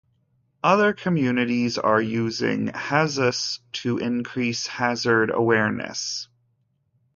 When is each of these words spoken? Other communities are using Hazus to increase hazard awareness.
Other 0.63 0.93
communities 0.93 1.77
are 1.77 2.01
using 2.01 2.69
Hazus 2.69 3.59
to 3.73 3.99
increase 3.99 4.65
hazard 4.65 5.29
awareness. 5.31 6.27